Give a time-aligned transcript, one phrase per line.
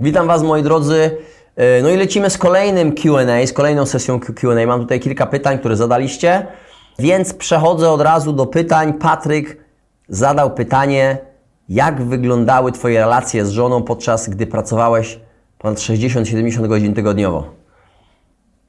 [0.00, 1.18] Witam Was moi drodzy.
[1.56, 4.66] E, no i lecimy z kolejnym Q&A, z kolejną sesją Q&A.
[4.66, 6.46] Mam tutaj kilka pytań, które zadaliście,
[6.98, 8.92] więc przechodzę od razu do pytań.
[8.94, 9.56] Patryk
[10.08, 11.18] zadał pytanie,
[11.68, 15.20] jak wyglądały Twoje relacje z żoną podczas gdy pracowałeś
[15.58, 17.44] ponad 60-70 godzin tygodniowo?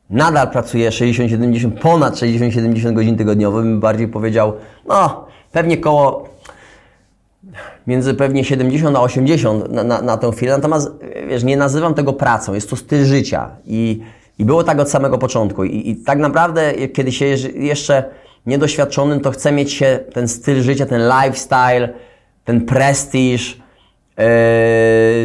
[0.10, 4.54] Nadal pracuję 60-70, ponad 60-70 godzin tygodniowo, bym bardziej powiedział,
[4.88, 6.27] no pewnie koło
[7.88, 10.52] między pewnie 70 a 80 na, na, na tę chwilę.
[10.52, 10.92] Natomiast
[11.28, 14.02] wiesz, nie nazywam tego pracą, jest to styl życia i,
[14.40, 15.64] i było tak od samego początku.
[15.64, 17.26] I, I tak naprawdę, kiedy się
[17.56, 18.04] jeszcze
[18.46, 21.90] niedoświadczonym, to chce mieć się ten styl życia, ten lifestyle,
[22.46, 23.62] ten prestiż
[24.18, 24.24] yy,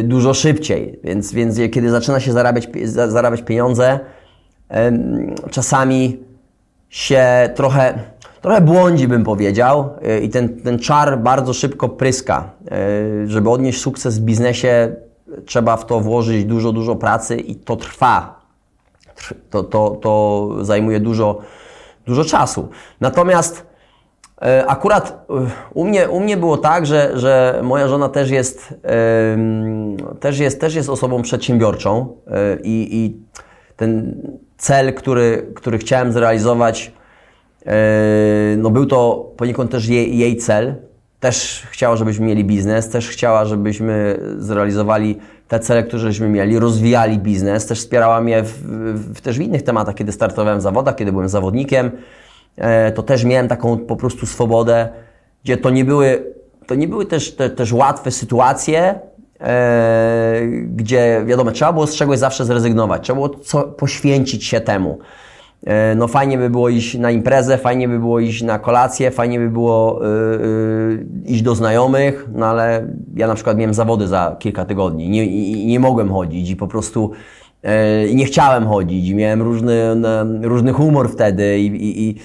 [0.03, 0.99] dużo szybciej.
[1.03, 2.67] Więc, więc kiedy zaczyna się zarabiać,
[3.07, 3.99] zarabiać pieniądze,
[4.69, 4.75] yy,
[5.51, 6.19] czasami
[6.89, 7.93] się trochę
[8.43, 12.49] trochę błądzi, bym powiedział, y, i ten, ten czar bardzo szybko pryska.
[13.23, 14.95] Y, żeby odnieść sukces w biznesie,
[15.45, 18.41] trzeba w to włożyć dużo, dużo pracy i to trwa.
[19.49, 21.39] To, to, to zajmuje dużo,
[22.05, 22.69] dużo czasu.
[23.01, 23.65] Natomiast
[24.37, 25.25] y, akurat
[25.73, 28.73] u mnie, u mnie było tak, że, że moja żona też jest,
[30.19, 32.15] też jest, też jest osobą przedsiębiorczą
[32.63, 33.17] i, i
[33.75, 34.21] ten
[34.57, 36.91] cel, który, który chciałem zrealizować,
[38.57, 40.75] no był to poniekąd też jej, jej cel.
[41.19, 47.19] Też chciała, żebyśmy mieli biznes, też chciała, żebyśmy zrealizowali te cele, które żeśmy mieli, rozwijali
[47.19, 48.51] biznes, też wspierała mnie w,
[49.15, 51.91] w, też w innych tematach, kiedy startowałem w zawodach, kiedy byłem zawodnikiem,
[52.57, 52.63] yy,
[52.95, 54.89] to też miałem taką po prostu swobodę,
[55.43, 56.33] gdzie to nie były,
[56.67, 58.99] to nie były też, te, też łatwe sytuacje,
[59.39, 59.45] yy,
[60.67, 64.99] gdzie wiadomo, trzeba było z czegoś zawsze zrezygnować, trzeba było co, poświęcić się temu.
[65.65, 69.39] E, no fajnie by było iść na imprezę, fajnie by było iść na kolację, fajnie
[69.39, 74.65] by było yy, iść do znajomych, no ale ja na przykład miałem zawody za kilka
[74.65, 77.11] tygodni, nie, i, nie mogłem chodzić i po prostu
[77.63, 77.69] yy,
[78.15, 79.95] nie chciałem chodzić, i miałem różny,
[80.41, 82.15] różny humor wtedy i, i, i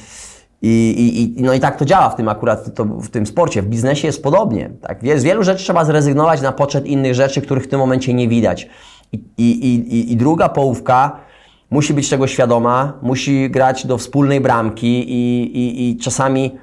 [0.62, 3.62] i, i, no i tak to działa w tym akurat, to, w tym sporcie.
[3.62, 4.70] W biznesie jest podobnie.
[4.80, 5.00] Tak?
[5.16, 8.68] Z wielu rzeczy trzeba zrezygnować na poczet innych rzeczy, których w tym momencie nie widać.
[9.12, 11.27] I, i, i, i druga połówka
[11.70, 16.58] musi być tego świadoma, musi grać do wspólnej bramki i, i, i czasami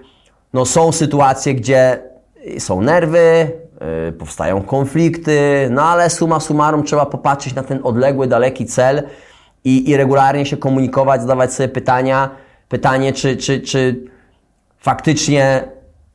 [0.53, 1.99] no, są sytuacje, gdzie
[2.59, 3.51] są nerwy,
[4.05, 9.03] yy, powstają konflikty, no ale suma summarum trzeba popatrzeć na ten odległy, daleki cel
[9.63, 12.29] i, i regularnie się komunikować, zadawać sobie pytania.
[12.69, 14.03] Pytanie, czy, czy, czy
[14.79, 15.63] faktycznie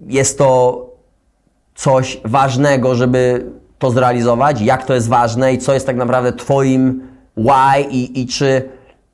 [0.00, 0.86] jest to
[1.74, 3.46] coś ważnego, żeby
[3.78, 7.02] to zrealizować, jak to jest ważne i co jest tak naprawdę Twoim
[7.36, 8.68] why i, i czy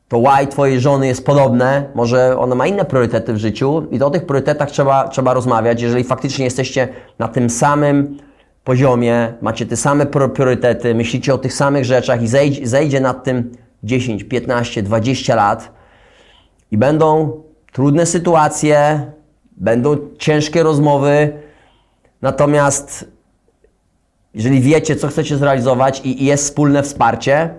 [0.09, 4.11] to why Twojej żony jest podobne, może ona ma inne priorytety w życiu i o
[4.11, 5.83] tych priorytetach trzeba, trzeba rozmawiać.
[5.83, 8.19] Jeżeli faktycznie jesteście na tym samym
[8.65, 13.53] poziomie, macie te same priorytety, myślicie o tych samych rzeczach i zejdzie, zejdzie nad tym
[13.83, 15.73] 10, 15, 20 lat
[16.71, 17.41] i będą
[17.73, 19.01] trudne sytuacje,
[19.57, 21.33] będą ciężkie rozmowy,
[22.23, 23.11] natomiast
[24.35, 27.55] jeżeli wiecie, co chcecie zrealizować i jest wspólne wsparcie,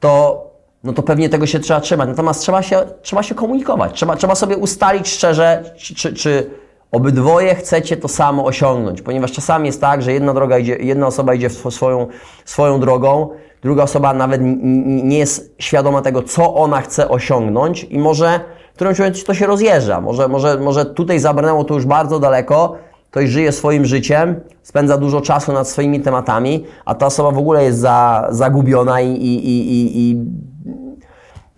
[0.00, 0.49] to
[0.84, 2.08] no to pewnie tego się trzeba trzymać.
[2.08, 3.92] Natomiast trzeba się, trzeba się komunikować.
[3.92, 6.50] Trzeba, trzeba sobie ustalić szczerze, czy, czy, czy
[6.92, 9.02] obydwoje chcecie to samo osiągnąć.
[9.02, 12.06] Ponieważ czasami jest tak, że jedna, droga idzie, jedna osoba idzie swoją,
[12.44, 13.28] swoją drogą,
[13.62, 14.40] druga osoba nawet
[14.84, 18.40] nie jest świadoma tego, co ona chce osiągnąć i może
[18.72, 20.00] w którymś momencie to się rozjeżdża.
[20.00, 22.76] Może, może, może tutaj zabrnęło to już bardzo daleko,
[23.10, 27.64] ktoś żyje swoim życiem, spędza dużo czasu nad swoimi tematami, a ta osoba w ogóle
[27.64, 30.16] jest za, zagubiona i, i, i, i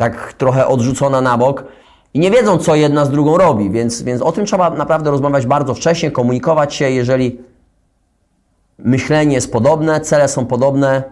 [0.02, 1.64] tak trochę odrzucona na bok
[2.14, 5.46] i nie wiedzą, co jedna z drugą robi, więc, więc o tym trzeba naprawdę rozmawiać
[5.46, 7.38] bardzo wcześnie, komunikować się, jeżeli
[8.78, 11.02] myślenie jest podobne, cele są podobne,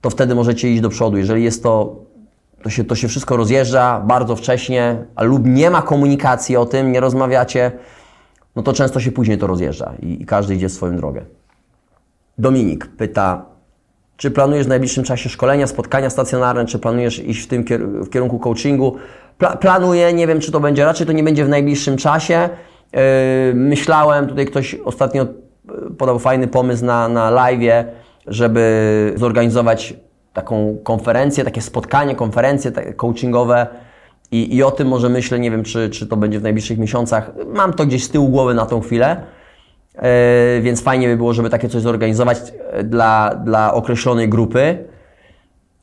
[0.00, 1.16] to wtedy możecie iść do przodu.
[1.16, 1.96] Jeżeli jest to,
[2.62, 7.00] to się, to się wszystko rozjeżdża bardzo wcześnie, lub nie ma komunikacji o tym, nie
[7.00, 7.72] rozmawiacie,
[8.56, 11.24] no to często się później to rozjeżdża i, i każdy idzie swoją drogę.
[12.38, 13.51] Dominik pyta,
[14.16, 17.64] czy planujesz w najbliższym czasie szkolenia, spotkania stacjonarne, czy planujesz iść w tym
[18.02, 18.96] w kierunku coachingu?
[19.38, 22.48] Pla planuję, nie wiem czy to będzie, raczej to nie będzie w najbliższym czasie.
[22.92, 23.00] Yy,
[23.54, 25.26] myślałem, tutaj ktoś ostatnio
[25.98, 27.84] podał fajny pomysł na, na live,
[28.26, 29.94] żeby zorganizować
[30.32, 33.66] taką konferencję, takie spotkanie, konferencje coachingowe
[34.30, 37.30] i, i o tym może myślę, nie wiem czy, czy to będzie w najbliższych miesiącach.
[37.46, 39.16] Mam to gdzieś z tyłu głowy na tą chwilę.
[39.98, 42.38] E, więc fajnie by było, żeby takie coś zorganizować
[42.70, 44.84] e, dla, dla określonej grupy.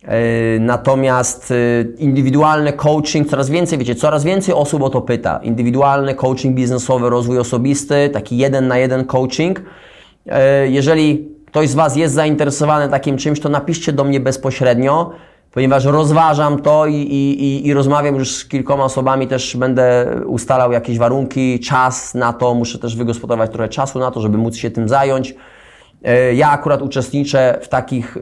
[0.04, 1.54] E, natomiast
[1.98, 5.40] indywidualny coaching, coraz więcej, wiecie, coraz więcej osób o to pyta.
[5.44, 9.62] Indywidualny coaching biznesowy, rozwój osobisty, taki jeden na jeden coaching.
[10.68, 15.12] Jeżeli ktoś z Was jest zainteresowany takim czymś, to napiszcie do mnie bezpośrednio,
[15.52, 20.98] ponieważ rozważam to i, i, i rozmawiam już z kilkoma osobami, też będę ustalał jakieś
[20.98, 24.90] warunki, czas na to, muszę też wygospodarować trochę czasu na to, żeby móc się tym
[24.90, 25.36] zająć.
[26.04, 28.22] E, ja akurat uczestniczę w, takich, e,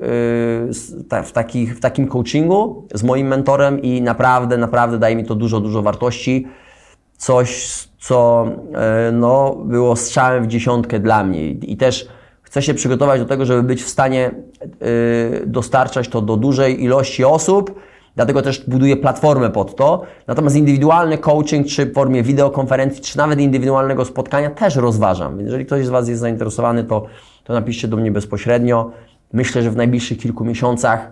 [1.24, 5.59] w, takich, w takim coachingu z moim mentorem i naprawdę, naprawdę daje mi to dużo,
[5.59, 6.47] dużo wartości.
[7.18, 11.50] Coś, co e, no, było strzałem w dziesiątkę dla mnie.
[11.50, 12.07] I też
[12.47, 14.31] chcę się przygotować do tego, żeby być w stanie
[15.45, 17.79] dostarczać to do dużej ilości osób.
[18.15, 20.03] Dlatego też buduję platformę pod to.
[20.27, 25.41] Natomiast indywidualny coaching, czy w formie wideokonferencji, czy nawet indywidualnego spotkania też rozważam.
[25.41, 27.05] Jeżeli ktoś z Was jest zainteresowany, to
[27.44, 28.91] to napiszcie do mnie bezpośrednio.
[29.33, 31.11] Myślę, że w najbliższych kilku miesiącach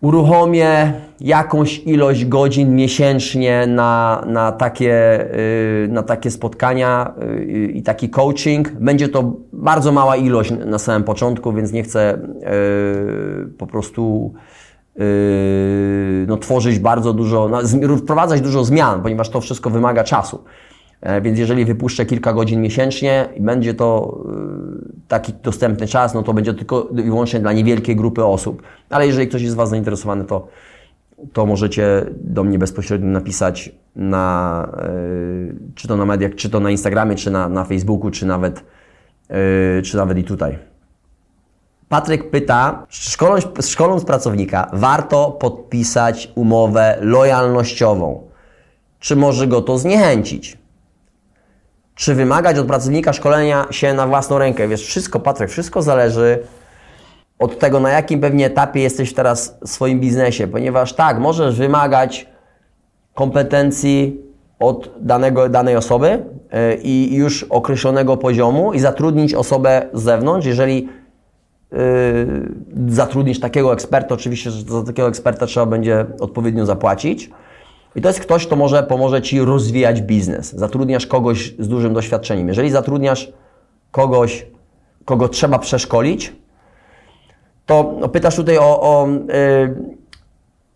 [0.00, 5.26] uruchomię jakąś ilość godzin miesięcznie na, na, takie,
[5.84, 8.70] y, na takie spotkania y, i taki coaching.
[8.70, 14.34] Będzie to bardzo mała ilość na samym początku, więc nie chcę y, po prostu
[16.26, 20.44] no, tworzyć bardzo dużo, no, wprowadzać dużo zmian, ponieważ to wszystko wymaga czasu.
[21.00, 26.22] E, więc jeżeli wypuszczę kilka godzin miesięcznie i będzie to e, taki dostępny czas, no
[26.22, 28.62] to będzie tylko i wyłącznie dla niewielkiej grupy osób.
[28.90, 30.48] Ale jeżeli ktoś jest z Was zainteresowany, to,
[31.32, 34.88] to możecie do mnie bezpośrednio napisać na, e,
[35.74, 38.64] czy to na mediach, czy to na Instagramie, czy na, na Facebooku, czy nawet,
[39.82, 40.58] czy nawet i tutaj.
[41.88, 48.28] Patryk pyta, szkoląc, szkoląc pracownika, warto podpisać umowę lojalnościową.
[48.98, 50.59] Czy może go to zniechęcić?
[52.00, 54.68] Czy wymagać od pracownika szkolenia się na własną rękę.
[54.68, 56.38] Wiesz, wszystko, Patryk, wszystko zależy
[57.38, 62.26] od tego, na jakim pewnie etapie jesteś teraz w swoim biznesie, ponieważ tak, możesz wymagać
[63.14, 64.20] kompetencji
[64.58, 70.88] od danego, danej osoby yy, i już określonego poziomu i zatrudnić osobę z zewnątrz, jeżeli
[71.72, 71.78] yy,
[72.88, 77.30] zatrudnisz takiego eksperta, oczywiście, że za takiego eksperta trzeba będzie odpowiednio zapłacić.
[77.96, 80.52] I to jest ktoś, kto może pomoże Ci rozwijać biznes.
[80.52, 82.48] Zatrudniasz kogoś z dużym doświadczeniem.
[82.48, 83.32] Jeżeli zatrudniasz
[83.90, 84.46] kogoś,
[85.04, 86.32] kogo trzeba przeszkolić,
[87.66, 89.74] to no, pytasz tutaj o, o, yy,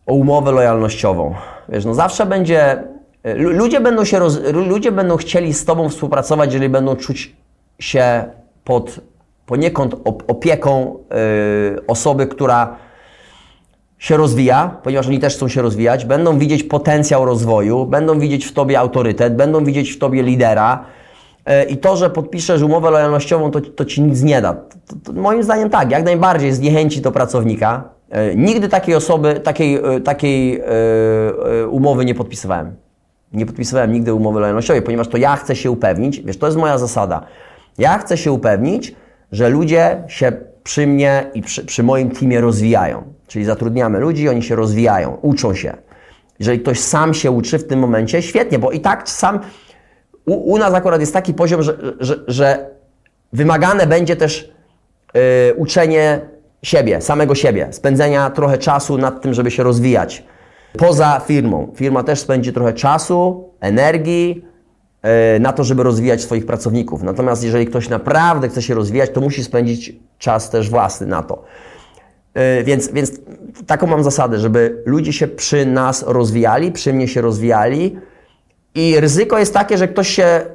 [0.07, 1.35] o umowę lojalnościową.
[1.69, 2.85] Wiesz, no zawsze będzie,
[3.25, 7.37] yy, ludzie będą się, roz, ludzie będą chcieli z Tobą współpracować, jeżeli będą czuć
[7.79, 8.25] się
[8.65, 9.01] pod
[9.47, 10.99] poniekąd opieką
[11.75, 12.77] yy, osoby, która
[14.05, 18.53] się rozwija, ponieważ oni też chcą się rozwijać, będą widzieć potencjał rozwoju, będą widzieć w
[18.53, 20.85] Tobie autorytet, będą widzieć w Tobie lidera
[21.47, 24.55] e, i to, że podpiszesz umowę lojalnościową, to, to Ci nic nie da.
[24.55, 27.85] To, to, moim zdaniem tak, jak najbardziej zniechęci to pracownika.
[28.11, 30.63] E, nigdy takiej osoby, takiej, e, takiej
[31.71, 32.77] umowy nie podpisywałem.
[33.33, 36.79] Nie podpisywałem nigdy umowy lojalnościowej, ponieważ to ja chcę się upewnić, wiesz, to jest moja
[36.79, 37.27] zasada.
[37.79, 38.95] Ja chcę się upewnić,
[39.33, 43.15] że ludzie się przy mnie i przy, przy moim teamie rozwijają.
[43.35, 45.77] Czyli zatrudniamy ludzi, oni się rozwijają, uczą się.
[46.39, 49.41] Jeżeli ktoś sam się uczy w tym momencie, świetnie, bo i tak sam
[50.27, 52.71] u, u nas akurat jest taki poziom, że, że, że
[53.33, 54.53] wymagane będzie też
[55.15, 55.21] yy,
[55.57, 56.21] uczenie
[56.63, 60.25] siebie, samego siebie, spędzenia trochę czasu nad tym, żeby się rozwijać.
[60.79, 61.73] Poza firmą.
[61.77, 64.45] Firma też spędzi trochę czasu, energii
[65.05, 65.11] yy,
[65.41, 67.03] na to, żeby rozwijać swoich pracowników.
[67.03, 71.45] Natomiast jeżeli ktoś naprawdę chce się rozwijać, to musi spędzić czas też własny na to.
[72.35, 73.13] E, więc, więc
[73.67, 77.97] taką mam zasadę, żeby ludzie się przy nas rozwijali, przy mnie się rozwijali
[78.75, 80.47] i ryzyko jest takie, że ktoś się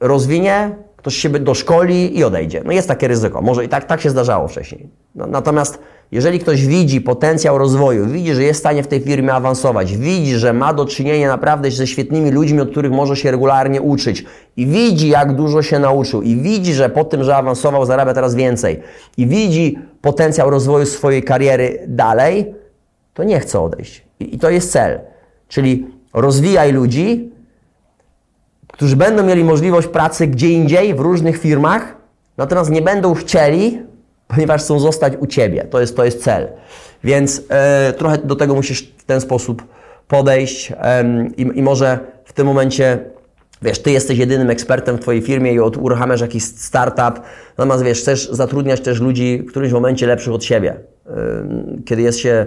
[0.00, 2.62] rozwinie, ktoś się doszkoli i odejdzie.
[2.64, 3.42] No jest takie ryzyko.
[3.42, 4.88] Może i tak, tak się zdarzało wcześniej.
[5.14, 5.78] No, natomiast
[6.14, 10.36] jeżeli ktoś widzi potencjał rozwoju, widzi, że jest w stanie w tej firmie awansować, widzi,
[10.36, 14.24] że ma do czynienia naprawdę ze świetnymi ludźmi, od których może się regularnie uczyć
[14.56, 18.34] i widzi, jak dużo się nauczył i widzi, że po tym, że awansował, zarabia teraz
[18.34, 18.80] więcej
[19.16, 22.54] i widzi potencjał rozwoju swojej kariery dalej,
[23.14, 24.04] to nie chce odejść.
[24.20, 25.00] I, to jest cel.
[25.48, 27.30] Czyli rozwijaj ludzi,
[28.68, 31.96] którzy będą mieli możliwość pracy gdzie indziej, w różnych firmach,
[32.36, 33.93] natomiast nie będą chcieli
[34.34, 35.64] ponieważ chcą zostać u Ciebie.
[35.64, 36.48] To jest, to jest cel.
[37.04, 39.62] Więc e, trochę do tego musisz w ten sposób
[40.08, 40.72] podejść
[41.36, 42.98] i, i może w tym momencie
[43.62, 47.20] Wiesz, ty jesteś jedynym ekspertem w twojej firmie i uruchamiasz jakiś startup,
[47.58, 50.76] natomiast wiesz, chcesz zatrudniać też ludzi w którymś momencie lepszych od siebie.
[51.84, 52.46] Kiedy jest się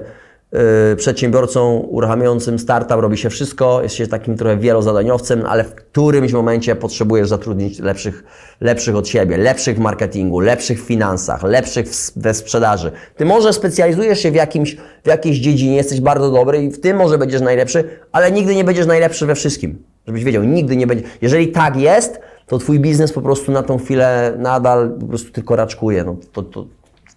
[0.97, 6.75] przedsiębiorcą uruchamiającym startup, robi się wszystko, jest się takim trochę wielozadaniowcem, ale w którymś momencie
[6.75, 8.23] potrzebujesz zatrudnić lepszych,
[8.61, 12.91] lepszych od siebie, lepszych w marketingu, lepszych w finansach, lepszych we sprzedaży.
[13.15, 16.97] Ty może specjalizujesz się w, jakimś, w jakiejś dziedzinie, jesteś bardzo dobry i w tym
[16.97, 19.83] może będziesz najlepszy, ale nigdy nie będziesz najlepszy we wszystkim.
[20.07, 21.03] Żebyś wiedział, nigdy nie będzie.
[21.21, 25.55] Jeżeli tak jest, to Twój biznes po prostu na tą chwilę nadal po prostu tylko
[25.55, 26.03] raczkuje.
[26.03, 26.65] No, to, to,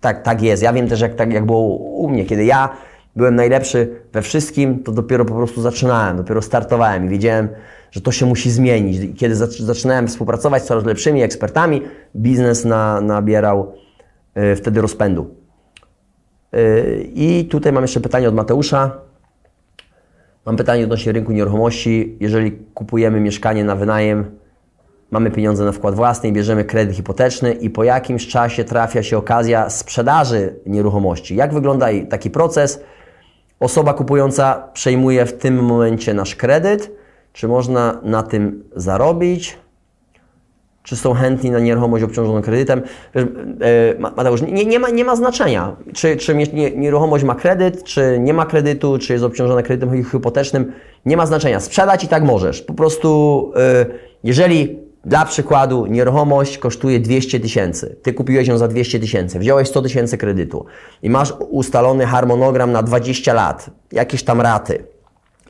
[0.00, 0.62] tak, tak jest.
[0.62, 2.68] Ja wiem też, jak, tak, jak było u mnie, kiedy ja
[3.16, 7.48] byłem najlepszy we wszystkim, to dopiero po prostu zaczynałem, dopiero startowałem i wiedziałem,
[7.90, 9.18] że to się musi zmienić.
[9.18, 11.82] Kiedy zaczynałem współpracować z coraz lepszymi ekspertami,
[12.16, 13.72] biznes na, nabierał
[14.52, 15.34] y, wtedy rozpędu.
[16.54, 18.90] Y, I tutaj mam jeszcze pytanie od Mateusza.
[20.46, 22.16] Mam pytanie odnośnie rynku nieruchomości.
[22.20, 24.24] Jeżeli kupujemy mieszkanie na wynajem,
[25.10, 29.70] mamy pieniądze na wkład własny, bierzemy kredyt hipoteczny i po jakimś czasie trafia się okazja
[29.70, 31.36] sprzedaży nieruchomości.
[31.36, 32.80] Jak wygląda taki proces?
[33.60, 36.90] Osoba kupująca przejmuje w tym momencie nasz kredyt.
[37.32, 39.58] Czy można na tym zarobić?
[40.82, 42.82] Czy są chętni na nieruchomość obciążoną kredytem?
[43.14, 46.34] E, Mateusz, nie, nie, ma, nie ma znaczenia, czy, czy
[46.76, 50.72] nieruchomość ma kredyt, czy nie ma kredytu, czy jest obciążona kredytem hipotecznym.
[51.06, 51.60] Nie ma znaczenia.
[51.60, 52.62] Sprzedać i tak możesz.
[52.62, 53.86] Po prostu, e,
[54.24, 57.96] jeżeli dla przykładu, nieruchomość kosztuje 200 tysięcy.
[58.02, 60.66] Ty kupiłeś ją za 200 tysięcy, wziąłeś 100 tysięcy kredytu
[61.02, 64.84] i masz ustalony harmonogram na 20 lat, jakieś tam raty.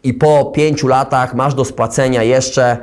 [0.03, 2.79] I po 5 latach masz do spłacenia jeszcze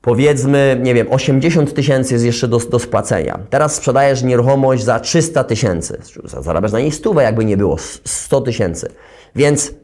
[0.00, 3.38] powiedzmy, nie wiem, 80 tysięcy jest jeszcze do, do spłacenia.
[3.50, 6.00] Teraz sprzedajesz nieruchomość za 300 tysięcy.
[6.24, 8.88] Zarabiasz na niej stówę, jakby nie było, 100 tysięcy.
[9.36, 9.74] Więc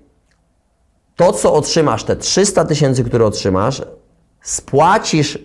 [1.17, 3.83] to, co otrzymasz, te 300 tysięcy, które otrzymasz,
[4.45, 5.39] spłacisz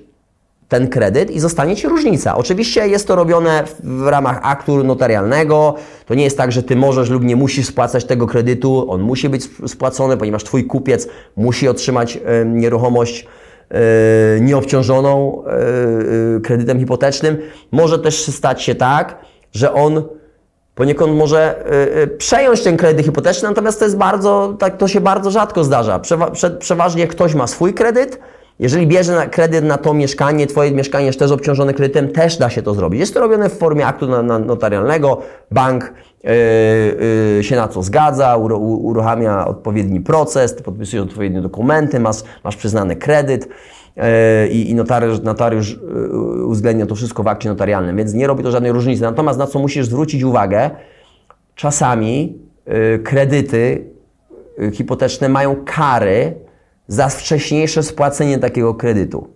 [0.67, 2.37] ten kredyt i zostanie Ci różnica.
[2.37, 5.75] Oczywiście jest to robione w ramach aktu notarialnego.
[6.05, 8.91] To nie jest tak, że Ty możesz lub nie musisz spłacać tego kredytu.
[8.91, 13.27] On musi być spłacony, ponieważ Twój kupiec musi otrzymać y, nieruchomość
[14.37, 15.43] y, nieobciążoną
[16.37, 17.37] y, kredytem hipotecznym.
[17.71, 19.15] Może też stać się tak,
[19.51, 20.03] że on
[20.75, 21.63] poniekąd może
[22.17, 25.99] przejąć ten kredyt hipoteczny, natomiast to jest bardzo, tak, to się bardzo rzadko zdarza.
[25.99, 28.19] Przewa przeważnie ktoś ma swój kredyt,
[28.59, 32.49] jeżeli bierze na kredyt na to mieszkanie, Twoje mieszkanie jest też obciążone kredytem, też da
[32.49, 32.99] się to zrobić.
[32.99, 34.07] Jest to robione w formie aktu
[34.45, 36.31] notarialnego, bank yy,
[37.37, 42.95] yy, się na to zgadza, uruchamia odpowiedni proces, ty podpisujesz odpowiednie dokumenty, masz, masz przyznany
[42.95, 43.49] kredyt
[43.95, 44.03] yy,
[44.47, 45.79] i notariusz, notariusz
[46.45, 49.01] uwzględnia to wszystko w akcie notarialnym, więc nie robi to żadnej różnicy.
[49.01, 50.69] Natomiast na co musisz zwrócić uwagę,
[51.55, 52.37] czasami
[53.03, 53.85] kredyty
[54.73, 56.48] hipoteczne mają kary,
[56.89, 59.27] za wcześniejsze spłacenie takiego kredytu.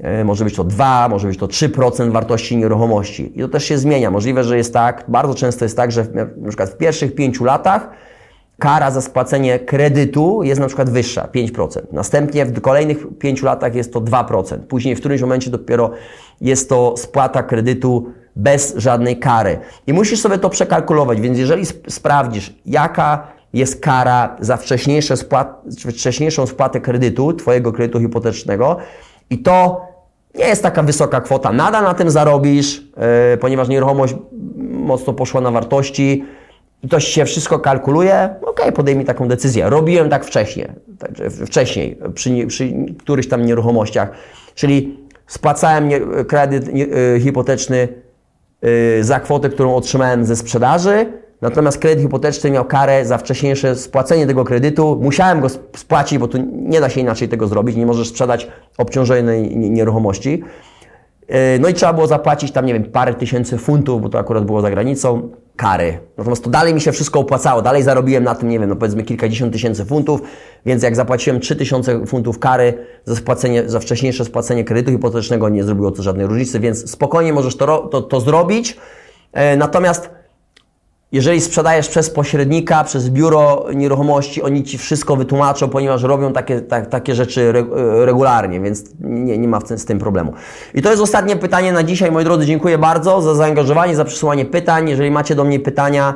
[0.00, 3.32] E, może być to 2, może być to 3% wartości nieruchomości.
[3.34, 4.10] I to też się zmienia.
[4.10, 7.90] Możliwe, że jest tak, bardzo często jest tak, że na przykład w pierwszych 5 latach
[8.58, 11.80] kara za spłacenie kredytu jest na przykład wyższa, 5%.
[11.92, 14.58] Następnie w kolejnych 5 latach jest to 2%.
[14.58, 15.90] Później w którymś momencie dopiero
[16.40, 19.58] jest to spłata kredytu bez żadnej kary.
[19.86, 26.46] I musisz sobie to przekalkulować, więc jeżeli sprawdzisz, jaka jest kara za wcześniejsze spłat, wcześniejszą
[26.46, 28.76] spłatę kredytu, Twojego kredytu hipotecznego
[29.30, 29.86] i to
[30.34, 31.52] nie jest taka wysoka kwota.
[31.52, 32.82] Nadal na tym zarobisz,
[33.30, 34.14] yy, ponieważ nieruchomość
[34.68, 36.24] mocno poszła na wartości
[36.82, 38.34] i to się wszystko kalkuluje.
[38.42, 39.70] Ok, podejmij taką decyzję.
[39.70, 40.68] Robiłem tak wcześniej,
[40.98, 41.10] tak,
[41.46, 44.10] wcześniej przy, przy którychś tam nieruchomościach,
[44.54, 45.90] czyli spłacałem
[46.28, 47.88] kredyt yy, hipoteczny
[48.62, 51.06] yy, za kwotę, którą otrzymałem ze sprzedaży,
[51.42, 54.98] Natomiast kredyt hipoteczny miał karę za wcześniejsze spłacenie tego kredytu.
[55.02, 57.76] Musiałem go spłacić, bo tu nie da się inaczej tego zrobić.
[57.76, 58.48] Nie możesz sprzedać
[58.78, 60.42] obciążonej nieruchomości.
[61.28, 64.44] E, no i trzeba było zapłacić tam, nie wiem, parę tysięcy funtów, bo to akurat
[64.44, 65.98] było za granicą, kary.
[66.18, 67.62] Natomiast to dalej mi się wszystko opłacało.
[67.62, 70.20] Dalej zarobiłem na tym, nie wiem, no powiedzmy kilkadziesiąt tysięcy funtów,
[70.66, 72.74] więc jak zapłaciłem 3000 funtów kary
[73.04, 77.56] za, spłacenie, za wcześniejsze spłacenie kredytu hipotecznego, nie zrobiło to żadnej różnicy, więc spokojnie możesz
[77.56, 78.76] to, to, to zrobić.
[79.32, 80.10] E, natomiast
[81.14, 86.86] jeżeli sprzedajesz przez pośrednika, przez biuro nieruchomości, oni ci wszystko wytłumaczą, ponieważ robią takie, tak,
[86.86, 87.52] takie rzeczy
[88.04, 90.32] regularnie, więc nie, nie ma z tym problemu.
[90.74, 92.46] I to jest ostatnie pytanie na dzisiaj, moi drodzy.
[92.46, 94.88] Dziękuję bardzo za zaangażowanie, za przysłanie pytań.
[94.88, 96.14] Jeżeli macie do mnie pytania,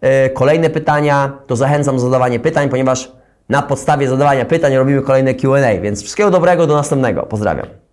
[0.00, 3.12] e, kolejne pytania, to zachęcam do zadawania pytań, ponieważ
[3.48, 5.80] na podstawie zadawania pytań robimy kolejne QA.
[5.82, 7.22] Więc wszystkiego dobrego, do następnego.
[7.22, 7.87] Pozdrawiam.